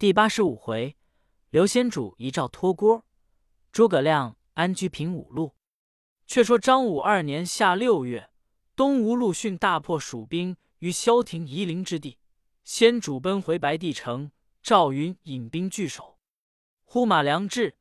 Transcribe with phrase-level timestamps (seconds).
[0.00, 0.96] 第八十五回，
[1.50, 3.04] 刘先主遗诏托锅，
[3.70, 5.54] 诸葛亮安居平五路。
[6.26, 8.30] 却说张武二年夏六月，
[8.74, 12.18] 东吴陆逊大破蜀兵于萧亭夷陵之地，
[12.64, 14.32] 先主奔回白帝城，
[14.62, 16.18] 赵云引兵拒守。
[16.84, 17.76] 呼马良至，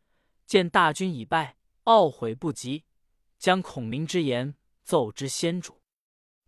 [0.45, 1.55] 见大军已败，
[1.85, 2.83] 懊悔不及，
[3.37, 5.81] 将孔明之言奏之先主。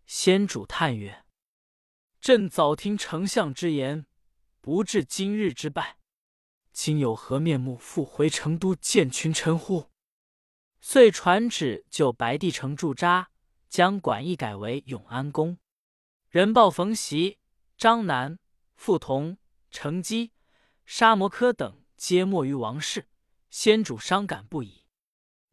[0.04, 1.24] 先主叹曰
[2.20, 4.04] ：“朕早听丞相之言。”
[4.62, 5.98] 不至今日之败，
[6.72, 9.90] 今有何面目复回成都见群臣乎？
[10.80, 13.30] 遂传旨就白帝城驻扎，
[13.68, 15.58] 将馆驿改为永安宫。
[16.28, 17.40] 人报冯袭、
[17.76, 18.38] 张南、
[18.76, 19.36] 傅同、
[19.72, 20.30] 程基、
[20.86, 23.08] 沙摩柯等皆没于王室，
[23.50, 24.86] 先主伤感不已。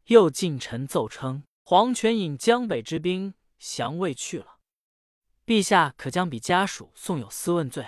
[0.04, 4.60] 又近臣奏称，黄权引江北之兵降魏去了，
[5.44, 7.84] 陛下可将彼家属送有司问罪。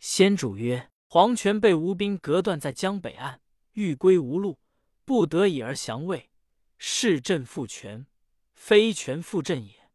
[0.00, 4.58] 先主曰：“黄权被吴兵隔断在江北岸，欲归无路，
[5.04, 6.30] 不得已而降魏，
[6.78, 8.06] 是朕复权，
[8.54, 9.90] 非权复朕也，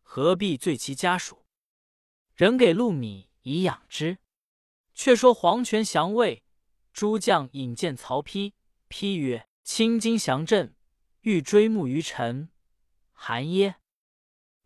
[0.00, 1.44] 何必罪其家属？
[2.34, 4.16] 仍给禄米以养之。”
[4.94, 6.42] 却说黄权降魏，
[6.92, 8.54] 诸将引荐曹丕，
[8.88, 10.74] 丕曰：“卿今降朕，
[11.20, 12.50] 欲追慕于臣，
[13.12, 13.76] 韩耶？”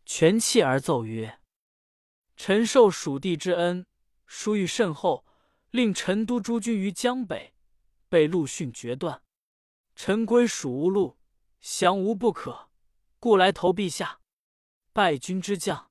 [0.06, 1.40] 权泣而奏曰
[2.36, 3.86] ：“臣受蜀地之恩。”
[4.36, 5.24] 殊遇甚厚，
[5.70, 7.54] 令陈都诸军于江北，
[8.08, 9.22] 被陆逊决断。
[9.94, 11.16] 臣归蜀无路，
[11.60, 12.68] 降无不可，
[13.20, 14.20] 故来投陛下。
[14.92, 15.88] 败军之将，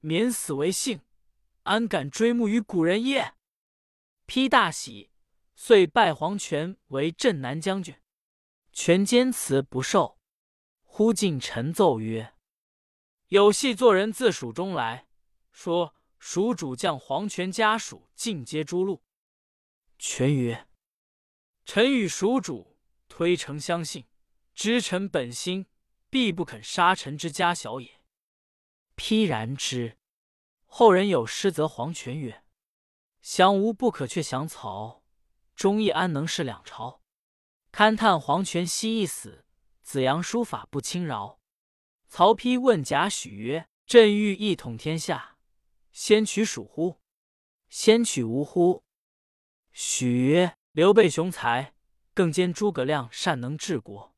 [0.00, 1.02] 免死为幸，
[1.62, 3.34] 安敢追慕于古人耶？
[4.26, 5.12] 丕大喜，
[5.54, 7.94] 遂拜黄权为镇南将军。
[8.72, 10.18] 权坚辞不受。
[10.82, 12.34] 忽进臣奏曰
[13.28, 15.06] ：“有戏作人自蜀中来
[15.52, 15.94] 说。”
[16.26, 19.02] 蜀主将黄权家属尽皆诛戮。
[19.98, 20.66] 权曰
[21.66, 22.78] ：“臣与蜀主
[23.10, 24.06] 推诚相信，
[24.54, 25.66] 知臣本心，
[26.08, 28.00] 必不肯杀臣之家小也。”
[28.96, 29.98] 丕然之。
[30.64, 32.42] 后人有诗则黄权曰
[33.20, 35.04] ：“降吴不可，却降曹。
[35.54, 37.02] 忠义安能是两朝？
[37.70, 39.44] 勘叹黄权惜一死，
[39.82, 41.38] 子阳书法不轻饶。”
[42.08, 45.32] 曹丕问贾诩曰：“朕欲一统天下。”
[45.94, 47.00] 先取蜀乎？
[47.68, 48.82] 先取吴乎？
[49.70, 51.72] 许曰：“刘备雄才，
[52.12, 54.12] 更兼诸葛亮善能治国。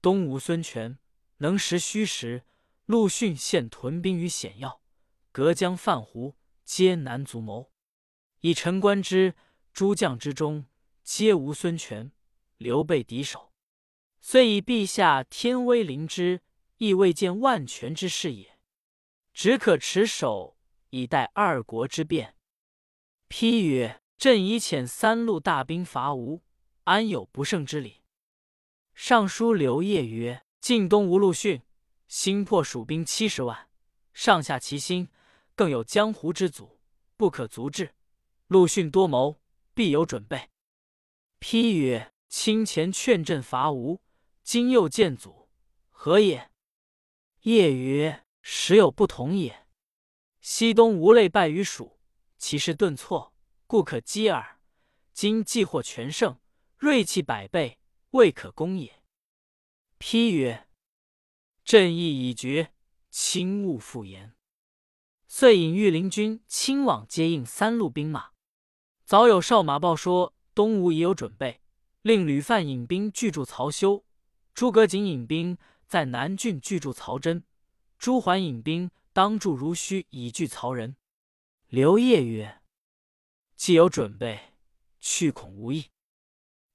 [0.00, 0.98] 东吴孙权
[1.36, 2.46] 能识虚实，
[2.86, 4.80] 陆逊现屯兵于险要，
[5.30, 6.34] 隔江泛湖，
[6.64, 7.70] 皆难足谋。
[8.40, 9.34] 以臣观之，
[9.74, 10.64] 诸将之中，
[11.02, 12.10] 皆无孙权、
[12.56, 13.52] 刘备敌手。
[14.22, 16.40] 虽以陛下天威临之，
[16.78, 18.58] 亦未见万全之势也。
[19.34, 20.54] 只可持守。”
[20.90, 22.34] 以待二国之变。
[23.28, 26.42] 批曰：“朕已遣三路大兵伐吴，
[26.84, 28.02] 安有不胜之理？”
[28.94, 31.62] 尚书刘烨曰：“晋东吴陆逊，
[32.08, 33.68] 兴破蜀兵七十万，
[34.12, 35.08] 上下齐心，
[35.54, 36.80] 更有江湖之阻，
[37.16, 37.94] 不可足制。
[38.48, 39.40] 陆逊多谋，
[39.74, 40.48] 必有准备。”
[41.38, 44.00] 批曰：“卿前劝朕伐吴，
[44.42, 45.48] 今又见阻，
[45.90, 46.50] 何也？”
[47.42, 49.66] 烨曰：“时有不同也。”
[50.40, 51.98] 西东无累败于蜀，
[52.38, 53.34] 其势顿挫，
[53.66, 54.60] 故可击耳。
[55.12, 56.38] 今既获全胜，
[56.76, 57.78] 锐气百倍，
[58.10, 59.02] 未可攻也。
[59.98, 60.68] 丕曰
[61.64, 62.72] ：“朕意已决，
[63.10, 64.34] 卿勿复言。”
[65.26, 68.30] 遂引御林军亲往接应三路兵马。
[69.04, 71.60] 早有哨马报说东吴已有准备，
[72.02, 74.04] 令吕范引兵拒驻曹休，
[74.54, 77.42] 诸葛瑾引兵在南郡拒驻曹真，
[77.98, 78.90] 朱桓引兵。
[79.18, 80.94] 当助如须以拒曹仁。
[81.66, 82.62] 刘烨曰
[83.56, 84.52] ：“既有准备，
[85.00, 85.90] 去恐无益。”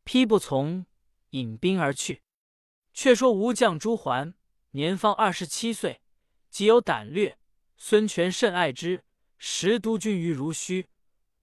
[0.03, 0.85] 丕不从，
[1.29, 2.21] 引兵而去。
[2.91, 4.33] 却说吴将朱桓
[4.71, 6.01] 年方二十七岁，
[6.49, 7.39] 极有胆略。
[7.77, 9.05] 孙权甚爱之，
[9.37, 10.89] 时督军于如须。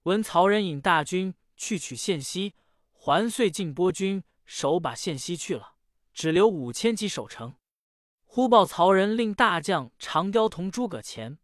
[0.03, 2.55] 闻曹仁引大军去取献西，
[2.93, 5.77] 桓遂进拨军，守把献西去了，
[6.13, 7.55] 只留五千骑守城。
[8.33, 11.41] 忽报曹仁令大将长雕同诸葛虔、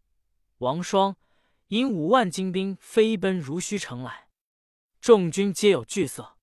[0.58, 1.16] 王双
[1.66, 4.28] 引五万精兵飞奔如须城来，
[5.00, 6.36] 众军皆有惧色。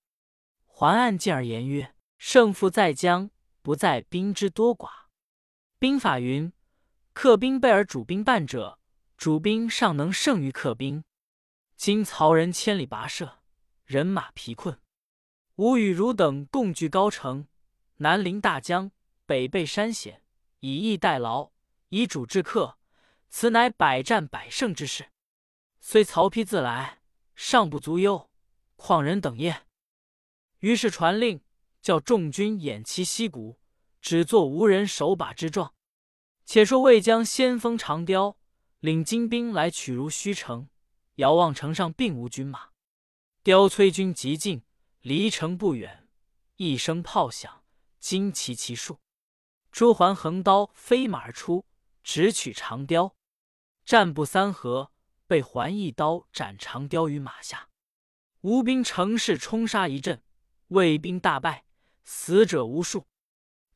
[0.65, 3.31] 桓暗进而言曰：“胜负在将，
[3.61, 4.89] 不在兵之多寡。
[5.79, 6.51] 兵法云
[7.13, 8.79] ：‘客兵倍而主兵半者，
[9.15, 11.05] 主兵尚能胜于客兵。’
[11.77, 13.39] 今曹仁千里跋涉，
[13.85, 14.77] 人马疲困，
[15.55, 17.47] 吾与汝等共据高城，
[17.99, 18.91] 南临大江，
[19.25, 20.19] 北背山险。”
[20.63, 21.51] 以逸待劳，
[21.89, 22.77] 以主制客，
[23.27, 25.12] 此乃百战百胜之势。
[25.81, 27.01] 虽曹丕自来，
[27.36, 28.30] 尚不足忧；
[28.77, 29.65] 况人等也。
[30.60, 31.42] 于是传令，
[31.81, 33.60] 叫众军偃旗息鼓，
[34.00, 35.74] 只作无人手把之状。
[36.45, 38.38] 且说魏将先锋长雕
[38.80, 40.69] 领精兵来取如须城，
[41.15, 42.69] 遥望城上并无军马。
[43.44, 44.63] 雕催军急进，
[45.01, 46.07] 离城不远，
[46.56, 47.65] 一声炮响，
[48.00, 49.02] 旌旗齐数。
[49.73, 51.65] 朱桓横刀飞马而出，
[52.03, 53.15] 直取长雕。
[53.83, 54.91] 战不三合，
[55.25, 57.69] 被桓一刀斩长雕于马下。
[58.41, 60.23] 吴兵乘势冲杀一阵，
[60.67, 61.65] 魏兵大败，
[62.03, 63.07] 死者无数。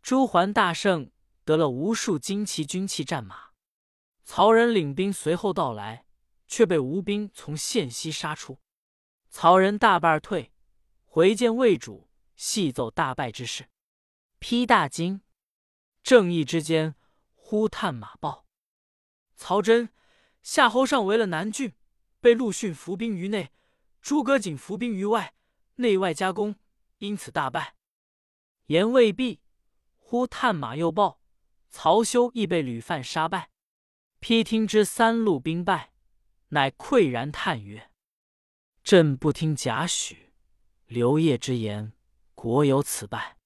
[0.03, 1.11] 朱桓大胜。
[1.43, 3.51] 得了无数旌旗军器战马，
[4.25, 6.05] 曹仁领兵随后到来，
[6.45, 8.59] 却被吴兵从县西杀出。
[9.29, 10.51] 曹仁大败而退，
[11.05, 13.69] 回见魏主，细奏大败之事，
[14.39, 15.21] 披大惊。
[16.07, 16.95] 正义之间，
[17.35, 18.45] 忽探马报：
[19.35, 19.89] 曹真、
[20.41, 21.73] 夏侯尚围了南郡，
[22.21, 23.51] 被陆逊伏兵于内，
[23.99, 25.35] 诸葛瑾伏兵于外，
[25.75, 26.55] 内外夹攻，
[26.99, 27.75] 因此大败。
[28.67, 29.41] 言未毕，
[29.97, 31.19] 忽探马又报。
[31.69, 33.49] 曹休亦被吕范杀败，
[34.21, 35.91] 披听之三路兵败，
[36.47, 37.91] 乃喟然叹曰
[38.81, 40.15] ：“朕不听贾诩、
[40.85, 41.91] 刘烨之言，
[42.33, 43.37] 国有此败。”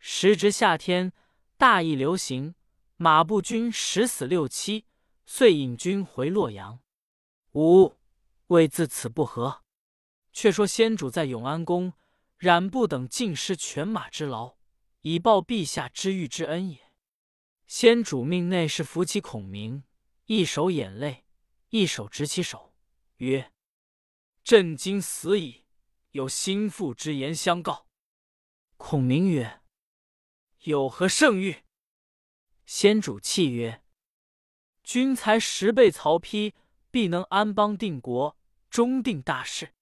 [0.00, 1.12] 时值夏天，
[1.58, 2.54] 大义流行，
[2.96, 4.86] 马步军十死六七，
[5.26, 6.78] 遂引军回洛阳。
[7.54, 7.96] 吾
[8.46, 9.64] 未自此不和。
[10.32, 11.94] 却说先主在永安宫，
[12.36, 14.54] 冉不等尽失犬马之劳，
[15.00, 16.92] 以报陛下知遇之恩也。
[17.66, 19.82] 先主命内侍扶起孔明，
[20.26, 21.24] 一手眼泪，
[21.70, 22.72] 一手执其手，
[23.16, 23.52] 曰
[24.44, 25.64] ：“朕今死矣，
[26.12, 27.88] 有心腹之言相告。”
[28.78, 29.57] 孔明曰
[30.62, 31.62] ：“有何圣谕？”
[32.66, 33.82] 先主泣曰
[34.84, 36.54] ：“君才十倍曹丕，
[36.90, 38.36] 必能安邦定国，
[38.68, 39.74] 终定大事。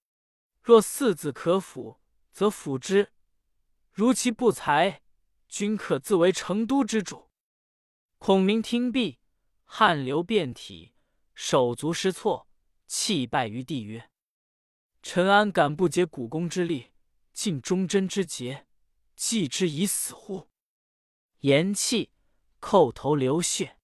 [0.63, 2.01] 若四子可辅，
[2.33, 3.11] 则辅之；
[3.93, 5.03] 如其不才，
[5.49, 7.31] 君可自为成都之主。”
[8.19, 9.19] 孔明听毕，
[9.65, 10.95] 汗流遍体，
[11.35, 12.49] 手足失措，
[12.87, 14.11] 泣拜于地曰
[15.03, 16.93] ：“臣安敢不竭股肱之力，
[17.33, 18.67] 尽忠贞之节，
[19.15, 20.49] 继之以死乎？”
[21.47, 22.09] 言讫，
[22.61, 23.79] 叩头流血。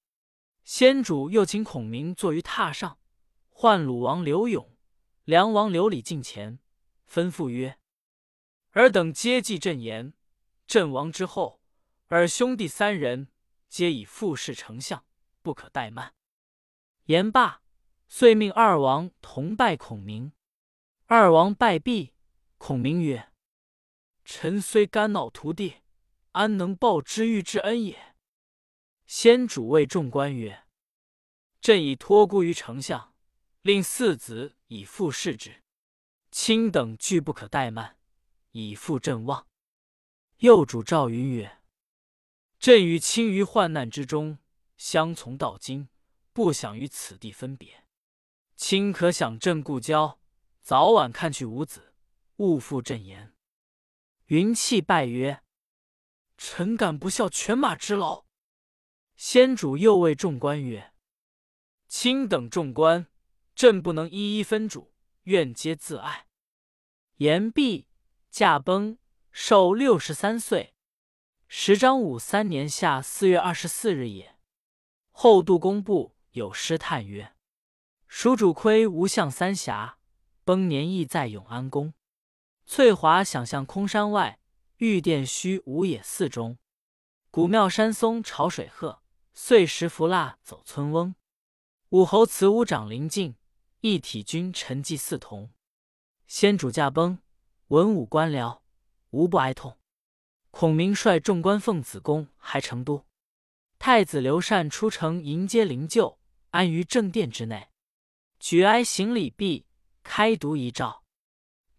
[0.65, 2.99] 先主又请孔明坐于榻上，
[3.51, 4.77] 唤鲁王刘永、
[5.23, 6.59] 梁王刘礼近前，
[7.09, 7.79] 吩咐曰
[8.73, 10.13] ：“尔等皆记朕言，
[10.67, 11.61] 朕亡之后，
[12.09, 13.29] 尔兄弟三人。”
[13.71, 15.05] 皆以复侍丞相，
[15.41, 16.15] 不可怠慢。
[17.05, 17.63] 言罢，
[18.09, 20.33] 遂命二王同拜孔明。
[21.07, 22.13] 二王拜毕，
[22.59, 23.33] 孔明曰
[24.27, 25.82] ：“臣虽肝脑涂地，
[26.33, 28.15] 安能报知遇之恩也？”
[29.07, 30.65] 先主谓众官曰
[31.61, 33.15] ：“朕已托孤于丞相，
[33.63, 35.63] 令四子以父事之，
[36.31, 37.99] 卿等俱不可怠慢，
[38.53, 39.47] 以复朕望。”
[40.39, 41.59] 右主赵云曰。
[42.59, 44.39] 朕与卿于患难之中
[44.77, 45.89] 相从到今，
[46.33, 47.85] 不想与此地分别。
[48.57, 50.21] 卿可想朕故交，
[50.63, 51.93] 早晚看去无子，
[52.37, 53.35] 勿负朕言。
[54.27, 55.42] 云气拜曰
[56.45, 58.25] ：“臣敢不效犬马之劳。”
[59.15, 60.93] 先主又谓众官曰
[61.87, 63.07] ：“卿等众官，
[63.55, 64.93] 朕不能一一分主，
[65.23, 66.27] 愿皆自爱。”
[67.19, 67.87] 言毕，
[68.29, 68.99] 驾崩，
[69.31, 70.75] 寿六十三岁。
[71.47, 74.37] 时张武三年夏四月二十四日也。
[75.13, 77.37] 后杜工部有诗叹曰
[78.09, 79.99] ：“蜀主亏无相三峡，
[80.43, 81.95] 崩年亦在永安宫。
[82.67, 84.41] 翠华想象空山外，
[84.83, 86.59] 玉殿虚无野寺中。
[87.31, 89.01] 古庙山松潮水鹤，
[89.33, 91.15] 碎石浮蜡走村翁。
[91.91, 93.37] 武侯祠屋长临近，
[93.83, 95.53] 一体君臣祭祀同。
[96.27, 97.21] 先主驾崩，
[97.69, 98.63] 文武官僚
[99.11, 99.79] 无不哀痛。”
[100.51, 103.07] 孔明率众官奉子宫，还成都。
[103.79, 106.17] 太子刘禅出城迎接灵柩，
[106.51, 107.69] 安于正殿之内。
[108.41, 109.65] 举哀行礼毕，
[110.03, 111.05] 开读遗诏。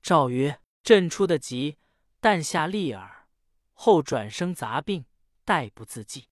[0.01, 1.77] 诏曰：“朕出得急，
[2.23, 3.27] 旦下利耳。
[3.73, 5.03] 后转生杂病，
[5.45, 6.29] 殆不自济。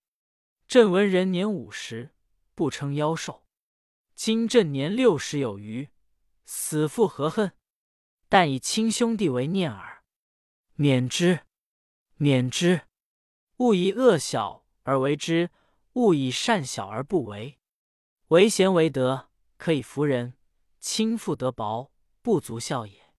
[0.66, 2.16] 朕闻人年五十，
[2.56, 3.46] 不称夭寿。
[4.16, 5.90] 今朕年六十有余，
[6.46, 7.52] 死复何恨？
[8.30, 10.06] 但以亲兄弟为念耳。
[10.76, 11.42] 免之。”
[12.16, 12.84] 免之，
[13.58, 15.50] 勿以恶小而为之，
[15.94, 17.60] 勿以善小而不为。
[18.28, 20.36] 为贤为德，可以服人；
[20.80, 23.14] 亲父德薄，不足孝也。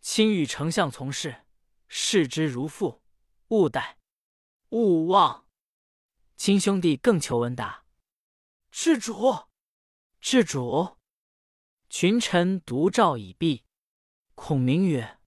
[0.00, 1.45] 卿与丞相从事，
[1.88, 3.02] 视之如父，
[3.48, 3.96] 勿怠，
[4.70, 5.46] 勿忘。
[6.36, 7.84] 亲兄弟更求闻达。
[8.70, 9.46] 至主，
[10.20, 10.96] 至主。
[11.88, 13.64] 群臣独照已毕。
[14.34, 15.18] 孔明曰：“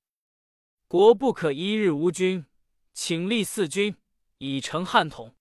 [0.88, 2.46] 国不可一日无君，
[2.94, 3.96] 请立四君，
[4.38, 5.36] 以成汉统。”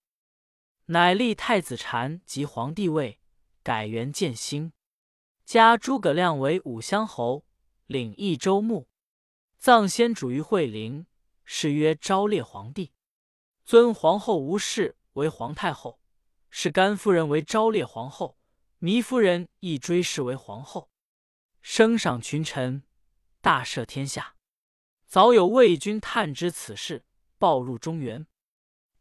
[0.87, 3.21] 乃立太子禅即皇帝位，
[3.63, 4.73] 改元建兴，
[5.45, 7.45] 加诸葛亮为武乡侯，
[7.85, 8.89] 领益州牧，
[9.59, 11.05] 葬先主于惠陵，
[11.51, 12.93] 是曰昭烈皇帝。
[13.65, 15.99] 尊皇后吴氏为皇太后，
[16.51, 18.39] 是甘夫人为昭烈皇后，
[18.81, 20.91] 糜夫人亦追谥为皇后。
[21.63, 22.83] 升赏群臣，
[23.41, 24.37] 大赦天下。
[25.07, 27.07] 早有魏军探知此事，
[27.39, 28.27] 报入中原。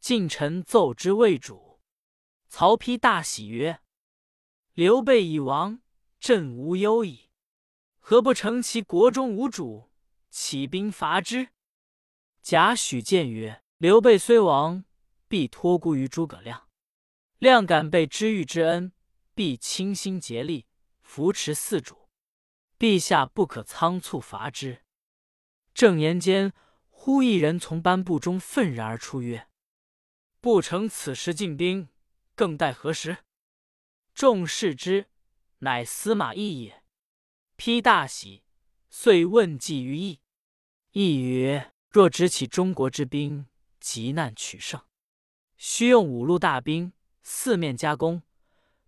[0.00, 1.82] 晋臣奏之魏主，
[2.48, 3.82] 曹丕大喜曰
[4.72, 5.82] ：“刘备已亡，
[6.18, 7.28] 朕无忧矣。
[7.98, 9.90] 何不乘其国中无主，
[10.30, 11.50] 起兵伐之？”
[12.48, 14.82] 贾诩谏曰：“刘备虽亡，
[15.28, 16.66] 必托孤于诸葛亮。
[17.36, 18.94] 亮感备知遇之恩，
[19.34, 20.66] 必倾心竭力
[21.02, 22.08] 扶持四主。”
[22.80, 24.82] 陛下不可仓促伐之。
[25.74, 26.54] 正言间，
[26.88, 29.46] 忽一人从班部中愤然而出，曰
[30.40, 31.90] ：“不成此时进兵，
[32.34, 33.18] 更待何时？”
[34.14, 35.10] 众视之，
[35.58, 36.82] 乃司马懿也。
[37.58, 38.42] 丕大喜，
[38.88, 40.20] 遂问计于懿。
[40.92, 43.46] 懿曰：“若执起中国之兵，
[43.80, 44.80] 急难取胜，
[45.56, 46.92] 须用五路大兵，
[47.22, 48.22] 四面夹攻，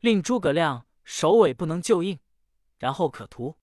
[0.01, 2.19] 令诸葛亮首尾不能救应，
[2.79, 3.57] 然后可图。”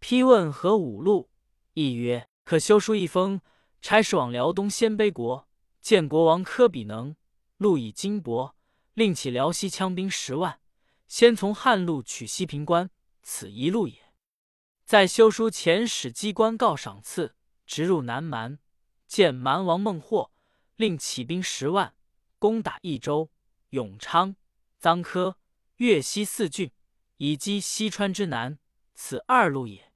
[0.00, 1.30] 批问何五路？
[1.72, 3.40] 亦曰：可修书一封，
[3.80, 5.48] 差使往辽东鲜卑国，
[5.80, 7.16] 见国王科比能，
[7.56, 8.52] 路以金帛，
[8.92, 10.60] 令起辽西羌兵十万，
[11.06, 12.90] 先从汉路取西平关，
[13.22, 14.12] 此一路也。
[14.84, 18.58] 在修书遣使机关告赏赐，直入南蛮，
[19.06, 20.32] 见蛮王孟获，
[20.76, 21.94] 令起兵十万，
[22.38, 23.30] 攻打益州、
[23.70, 24.36] 永昌、
[24.80, 25.38] 臧科、
[25.76, 26.70] 越西四郡，
[27.16, 28.58] 以击西川之南，
[28.94, 29.92] 此二路也。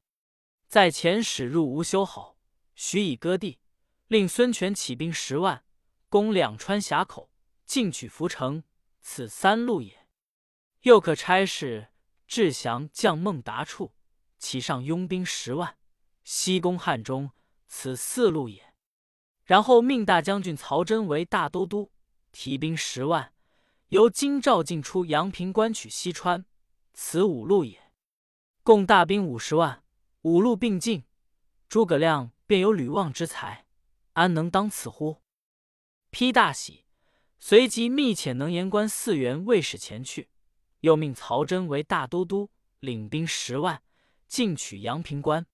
[0.68, 2.36] 在前使入吴修好，
[2.74, 3.60] 许以割地，
[4.08, 5.64] 令孙权起兵十万，
[6.08, 7.30] 攻两川峡口，
[7.64, 8.64] 进取涪城，
[9.00, 10.08] 此三路也。
[10.82, 11.88] 又可差使
[12.26, 13.94] 志祥将孟达处，
[14.38, 15.76] 其上拥兵十万，
[16.24, 17.30] 西攻汉中，
[17.66, 18.74] 此四路也。
[19.44, 21.90] 然后命大将军曹真为大都督，
[22.32, 23.32] 提兵十万，
[23.88, 26.44] 由京兆进出阳平关取西川，
[26.92, 27.92] 此五路也。
[28.62, 29.84] 共大兵五十万。
[30.22, 31.04] 五路并进，
[31.68, 33.66] 诸葛亮便有吕望之才，
[34.14, 35.22] 安能当此乎？
[36.10, 36.84] 丕大喜，
[37.38, 40.28] 随即密遣能言官四员卫使前去，
[40.80, 43.80] 又命曹真为大都督，领兵十万，
[44.26, 45.46] 进取阳平关。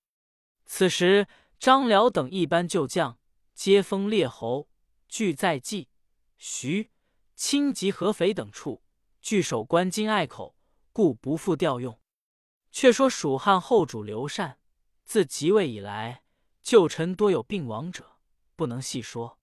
[0.64, 1.26] 此时
[1.62, 3.20] 张辽等一班旧将，
[3.54, 4.68] 皆封列侯，
[5.08, 5.88] 俱在冀、
[6.36, 6.90] 徐、
[7.36, 8.82] 青及合肥等处，
[9.20, 10.56] 据守关津隘口，
[10.90, 12.00] 故不复调用。
[12.72, 14.58] 却说蜀汉后主刘禅。
[15.04, 16.24] 自即位以来，
[16.64, 18.16] 旧臣多有病亡者，
[18.56, 19.38] 不能细说。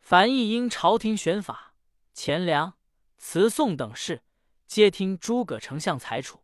[0.00, 1.76] 凡亦因朝廷选法、
[2.12, 2.76] 钱粮、
[3.16, 4.24] 辞送等事，
[4.66, 6.40] 皆听诸葛丞相裁处。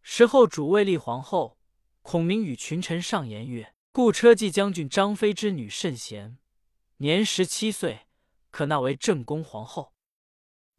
[0.00, 1.58] 时后主位立皇后，
[2.00, 6.38] 孔明与群臣上言曰：“故车骑将军张飞之女甚贤，
[6.98, 8.06] 年十七岁，
[8.52, 9.94] 可纳为正宫皇后。”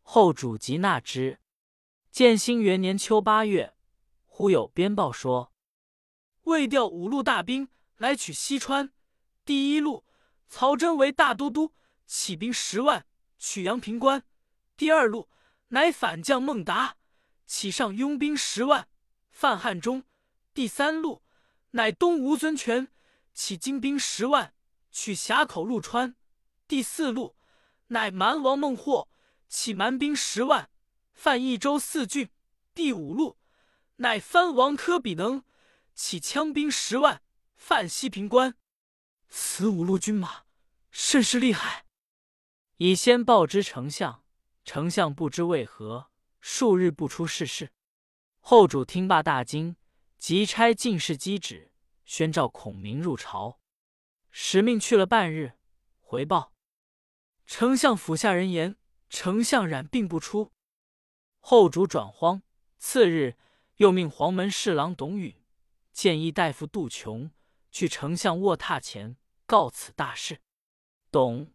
[0.02, 1.40] 后主即纳之。
[2.10, 3.74] 建兴元年秋八月，
[4.26, 5.54] 忽有边报说。
[6.44, 8.94] 魏调五路大兵来取西川。
[9.44, 10.06] 第一路，
[10.48, 11.74] 曹真为大都督，
[12.06, 13.06] 起兵十万，
[13.38, 14.24] 取阳平关。
[14.78, 15.30] 第二路，
[15.70, 16.96] 乃反将孟达，
[17.46, 18.88] 起上拥兵十万，
[19.30, 20.04] 犯汉中。
[20.54, 21.22] 第三路，
[21.72, 22.90] 乃东吴孙权，
[23.34, 24.54] 起精兵十万，
[24.92, 26.16] 取峡口陆川。
[26.68, 27.36] 第四路，
[27.88, 29.10] 乃蛮王孟获，
[29.48, 30.70] 起蛮兵十万，
[31.14, 32.30] 犯益州四郡。
[32.74, 33.38] 第五路，
[33.98, 35.44] 乃藩王柯比能。
[35.94, 37.22] 起枪兵十万，
[37.56, 38.56] 犯西平关。
[39.28, 40.44] 此五路军马
[40.90, 41.86] 甚是厉害。
[42.78, 44.24] 以先报之丞相，
[44.64, 46.10] 丞相不知为何
[46.40, 47.72] 数日不出世事。
[48.40, 49.76] 后主听罢大惊，
[50.18, 51.71] 即差进士击旨，
[52.06, 53.60] 宣召孔明入朝。
[54.30, 55.54] 使命去了半日，
[56.00, 56.54] 回报
[57.46, 58.78] 丞相府下人言，
[59.10, 60.54] 丞相染病不出。
[61.40, 62.44] 后主转慌，
[62.78, 63.36] 次日
[63.76, 65.36] 又命黄门侍郎董允。
[65.92, 67.32] 建议大夫杜琼
[67.70, 70.40] 去丞相卧榻前告此大事。
[71.12, 71.52] 董、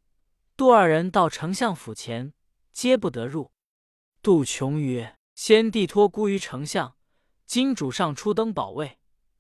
[0.55, 2.35] 杜二人到丞相府前，
[2.73, 3.53] 皆不得入。
[4.21, 6.99] 杜琼曰：“先帝托孤于丞相，
[7.47, 8.99] 今主上初登宝位，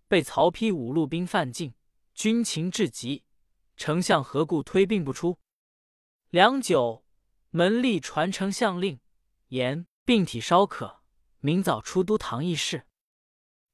[0.08, 1.74] 被曹丕五路兵犯境，
[2.14, 3.24] 军情至急，
[3.76, 5.38] 丞相何故推病不出？”
[6.30, 7.04] 良久，
[7.50, 9.00] 门吏传丞相令，
[9.48, 11.02] 言病体稍可，
[11.38, 12.86] 明早出都堂议事。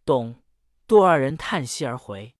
[0.05, 0.43] 董。
[0.89, 2.35] 杜二人叹息而回。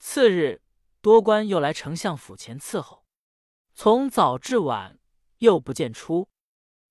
[0.00, 0.60] 次日，
[1.00, 3.04] 多官又来丞相府前伺候，
[3.74, 4.98] 从早至晚
[5.38, 6.28] 又不见出，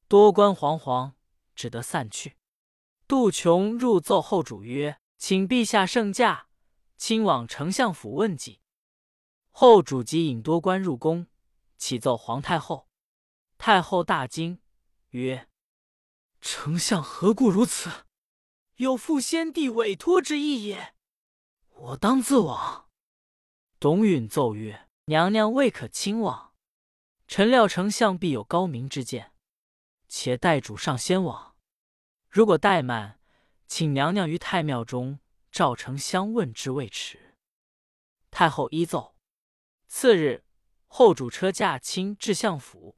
[0.07, 1.13] 多官惶惶，
[1.53, 2.37] 只得散去。
[3.09, 6.47] 杜琼入奏后主曰：“请陛下圣驾，
[6.97, 8.61] 亲往丞相府问计。”
[9.51, 11.27] 后主即引多官入宫，
[11.77, 12.89] 启奏皇太后。
[13.57, 14.59] 太后大惊，
[15.11, 15.47] 曰
[16.41, 17.89] ：“丞相何故如此？
[18.75, 20.93] 有负先帝委托之意也。
[21.69, 22.89] 我当自往。”
[23.79, 26.53] 董允奏曰：“娘娘未可亲往。
[27.27, 29.31] 臣料丞相必有高明之见，
[30.09, 31.55] 且待主上先往。
[32.29, 33.21] 如果怠慢，
[33.67, 35.19] 请娘娘于太庙中
[35.51, 37.35] 召丞相问之未迟。”
[38.31, 39.15] 太后依奏。
[39.87, 40.43] 次日，
[40.87, 42.97] 后主车驾亲至相府，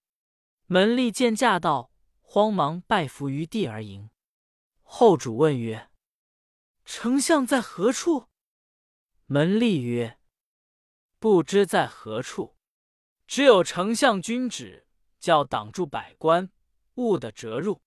[0.65, 4.09] 门吏见驾到，慌忙拜伏于地而迎。
[4.81, 5.91] 后主问曰
[6.85, 8.29] ：“丞相在何处？”
[9.27, 10.17] 门吏曰
[11.19, 12.55] ：“不知在何处，
[13.27, 14.87] 只有丞相君旨，
[15.19, 16.49] 叫挡住百官，
[16.95, 17.81] 勿得折入。”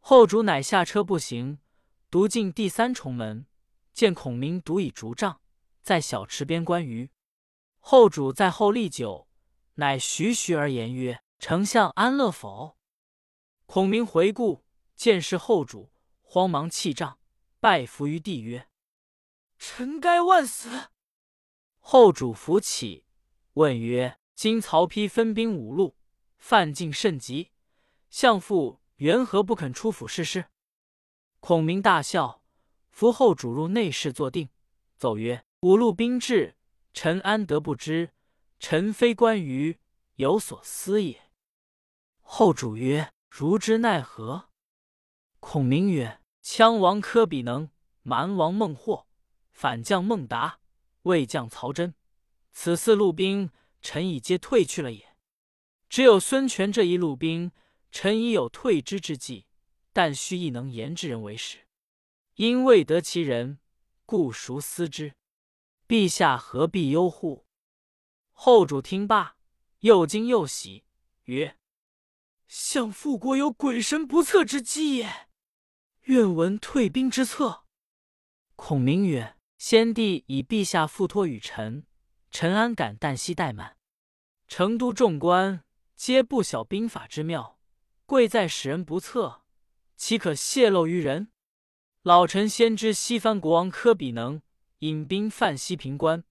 [0.00, 1.60] 后主乃下车步行，
[2.08, 3.46] 独进第三重门，
[3.92, 5.40] 见孔明独倚竹杖
[5.82, 7.10] 在小池边观鱼。
[7.80, 9.28] 后主在后立久，
[9.74, 12.76] 乃徐徐而言曰：“丞相安乐否？”
[13.66, 15.90] 孔明回顾，见是后主，
[16.22, 17.18] 慌忙弃杖，
[17.58, 18.68] 拜伏于地曰
[19.58, 20.90] ：“臣该万死。”
[21.80, 23.04] 后主扶起，
[23.54, 25.96] 问曰：“今曹丕分兵五路，
[26.38, 27.50] 犯境甚急，
[28.10, 30.46] 相父缘何不肯出府试试？”
[31.40, 32.42] 孔明大笑，
[32.90, 34.48] 扶后主入内室坐定，
[34.96, 36.56] 奏曰：“五路兵至。”
[36.92, 38.12] 臣安得不知？
[38.58, 39.78] 臣非关羽，
[40.14, 41.30] 有所思也。
[42.22, 44.48] 后主曰：“如之奈何？”
[45.38, 47.68] 孔明曰：“羌王轲比能，
[48.02, 49.06] 蛮王孟获，
[49.52, 50.58] 反将孟达，
[51.02, 51.94] 魏将曹真，
[52.52, 53.50] 此四路兵，
[53.82, 55.14] 臣已皆退去了也。
[55.88, 57.52] 只有孙权这一路兵，
[57.92, 59.45] 臣已有退之之计，
[59.96, 61.60] 但须一能言之人为使。
[62.34, 63.60] 因未得其人，
[64.04, 65.14] 故孰思之？”
[65.88, 67.46] 陛下何必忧乎？
[68.32, 69.38] 后主听罢，
[69.78, 70.84] 又惊又喜，
[71.24, 71.56] 曰
[72.46, 75.28] ：“相父果有鬼神不测之机也。
[76.02, 77.64] 愿闻退兵之策。”
[78.54, 81.86] 孔明曰：“先帝以陛下付托与臣，
[82.30, 83.78] 臣安敢旦夕怠慢？
[84.46, 87.58] 成都众官皆不晓兵法之妙，
[88.04, 89.45] 贵在使人不测，
[89.96, 91.28] 岂可泄露于人？
[92.02, 94.40] 老臣先知西番国王科比能。”
[94.80, 96.22] 引兵犯西平关，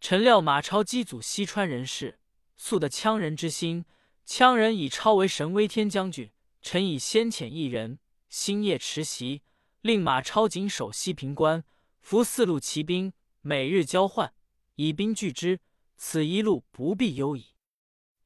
[0.00, 2.18] 臣料马超机阻西川人士，
[2.56, 3.84] 素得羌人之心。
[4.26, 6.30] 羌人以超为神威天将军，
[6.62, 7.98] 臣以先遣一人，
[8.30, 9.42] 星夜持袭，
[9.82, 11.62] 令马超紧守西平关，
[12.00, 14.32] 伏四路骑兵，每日交换，
[14.76, 15.60] 以兵拒之，
[15.98, 17.48] 此一路不必忧矣。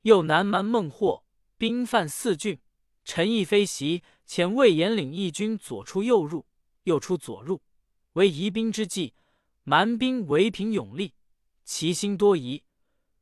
[0.02, 1.24] 又南蛮孟获，
[1.58, 2.60] 兵犯四郡，
[3.04, 6.46] 臣亦飞袭，遣魏延领义军左出右入，
[6.84, 7.60] 右出左入，
[8.14, 9.14] 为疑兵之计。
[9.66, 11.14] 蛮兵围平勇力，
[11.64, 12.62] 其心多疑。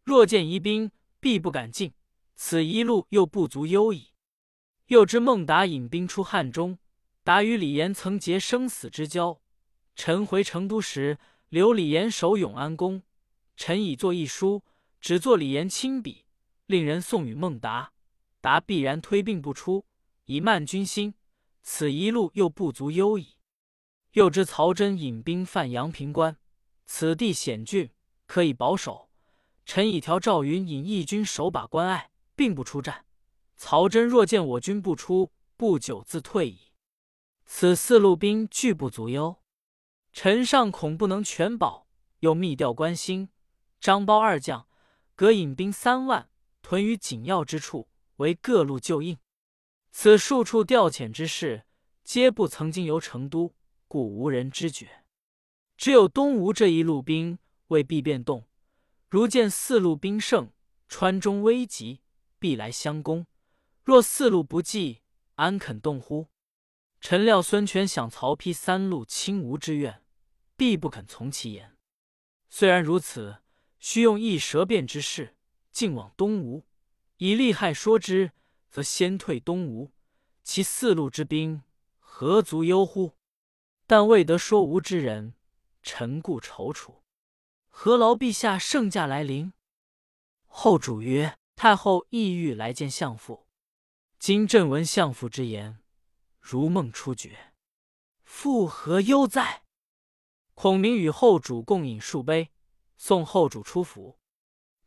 [0.02, 0.90] 若见疑兵，
[1.20, 1.92] 必不敢进。
[2.34, 4.08] 此一路又不足忧矣。
[4.86, 6.78] 又知孟达引兵出汉中，
[7.22, 9.40] 达与李严曾结生死之交。
[9.94, 11.18] 臣回成都时，
[11.48, 13.02] 留李严守永安宫。
[13.56, 14.64] 臣已作一书，
[15.00, 16.24] 只作李严亲笔，
[16.66, 17.92] 令人送与孟达。
[18.42, 19.87] 达必然推病不出，
[20.26, 21.14] 以慢军心。
[21.62, 23.38] 此一路又不足忧矣。
[24.12, 26.37] 又知曹真引兵犯阳平关，
[26.85, 27.90] 此地险峻，
[28.26, 29.09] 可以保守。
[29.64, 33.07] 臣已调赵云引义军守把关隘，并不出战。
[33.57, 36.72] 曹真若见我军不出，不久自退矣。
[37.46, 39.40] 此四路兵俱不足忧，
[40.12, 41.87] 臣上恐不能全保。
[42.18, 43.31] 又密调关兴、
[43.81, 44.68] 张苞二将，
[45.14, 46.28] 各引兵三万，
[46.61, 47.88] 屯于紧要之处，
[48.22, 49.18] 为各路救应。
[49.90, 51.66] 此数处调遣之事，
[52.02, 53.54] 皆不曾经由成都。
[53.87, 55.04] 故无人知觉，
[55.76, 58.48] 只有东吴这一路兵未必变动。
[59.11, 60.50] 如见四路兵胜，
[60.88, 62.00] 川中危急，
[62.38, 63.26] 必来相攻。
[63.85, 65.02] 若四路不济，
[65.35, 66.28] 安肯动乎？
[67.02, 70.02] 臣料孙权想曹丕三路侵吴之愿，
[70.56, 71.76] 必不肯从其言。
[72.48, 73.42] 虽然如此，
[73.78, 75.37] 须用一舌辩之势，
[75.70, 76.64] 进往东吴，
[77.22, 78.32] 以利害说之，
[78.68, 79.92] 则先退东吴，
[80.42, 81.62] 其四路之兵
[82.00, 83.12] 何足忧乎？
[83.87, 85.35] 但未得说无之人，
[85.85, 86.96] 臣故踌躇。
[87.68, 89.52] 何劳陛下圣驾来临？
[90.46, 93.46] 后主曰：“太后意欲来见相父，
[94.18, 95.78] 今朕闻相父之言，
[96.40, 97.52] 如梦初觉。
[98.24, 99.62] 父何忧哉？”
[100.54, 102.50] 孔明与后主共饮数杯，
[102.96, 104.18] 送后主出府，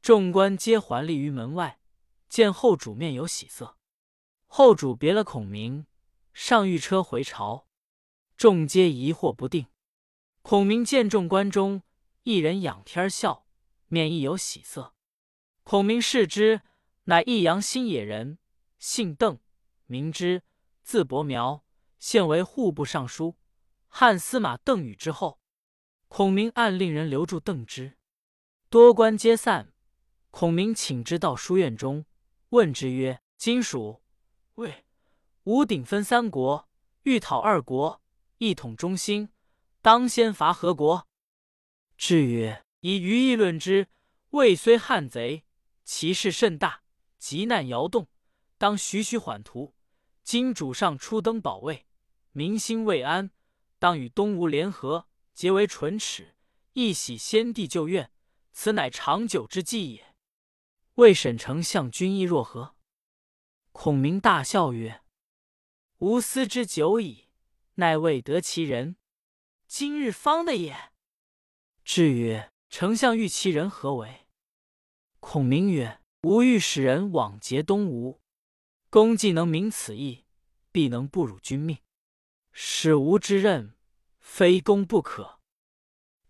[0.01, 1.79] 众官皆环立于门外，
[2.27, 3.77] 见后主面有喜色。
[4.47, 5.85] 后主别了孔明，
[6.33, 7.67] 上御车回朝，
[8.37, 9.67] 众皆疑惑不定。
[10.41, 11.81] 孔明见众官中
[12.23, 13.45] 一人仰天笑，
[13.87, 14.93] 面亦有喜色。
[15.63, 16.61] 孔明视之，
[17.05, 18.37] 乃益阳新野人，
[18.77, 19.39] 姓邓，
[19.87, 20.43] 名之，
[20.83, 21.63] 字伯苗，
[21.99, 23.35] 现为户部尚书、
[23.87, 25.39] 汉司马邓禹之后。
[26.07, 27.97] 孔明暗令人留住邓之，
[28.69, 29.73] 多官皆散。
[30.29, 32.05] 孔明请之到书院中，
[32.55, 34.01] 问之曰：“今蜀。”
[34.55, 34.85] 魏、
[35.43, 36.69] 吴鼎分三国，
[37.03, 38.01] 欲讨二国，
[38.37, 39.27] 一统中兴，
[39.81, 41.05] 当先伐何国？
[41.97, 43.89] 至曰：以愚意论之，
[44.29, 45.43] 魏虽汉贼，
[45.83, 46.83] 其势甚大，
[47.17, 48.07] 急难摇动，
[48.57, 49.75] 当徐徐缓图。
[50.23, 51.85] 今主上初登宝位，
[52.31, 53.31] 民心未安，
[53.79, 56.37] 当与东吴联合，结为唇齿，
[56.71, 58.09] 一洗先帝旧怨，
[58.53, 60.14] 此乃长久之计也。
[60.95, 62.77] 魏沈丞相君意若何？
[63.73, 65.01] 孔明大笑曰
[65.99, 67.27] ：“吾思之久矣，
[67.73, 68.95] 奈未得其人，
[69.67, 70.93] 今日方得也。”
[71.83, 74.27] 至曰：“丞相欲其人何为？”
[75.19, 78.21] 孔明曰：“吾欲使人往劫东吴，
[78.89, 80.23] 公既能明此意，
[80.71, 81.77] 必能不辱君命。
[82.53, 83.75] 使吾之任，
[84.21, 85.41] 非公不可。”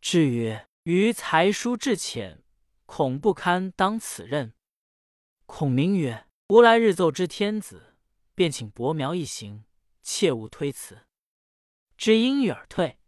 [0.02, 2.44] 至曰：“余才疏志浅，
[2.88, 4.54] 恐不堪当此任。”
[5.58, 6.28] 孔明曰。
[6.50, 7.96] 吾来日奏知天子，
[8.34, 9.64] 便请伯苗一行，
[10.04, 11.08] 切勿推辞。
[11.96, 13.00] 知因欲而退。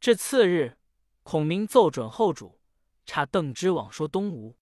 [0.00, 0.78] 至次日，
[1.22, 2.58] 孔明奏准后主，
[3.04, 4.56] 差邓芝往说东吴。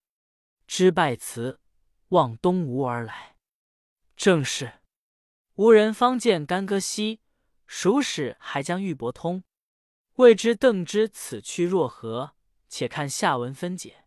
[0.67, 1.61] 知拜辞，
[2.09, 3.37] 望东吴而来。
[4.17, 4.81] 正是：
[5.53, 7.21] 吴人方见干戈兮，
[7.65, 9.45] 蜀使还将玉帛通。
[10.15, 12.35] 未知邓芝此去若何？
[12.67, 14.04] 且看下文分解。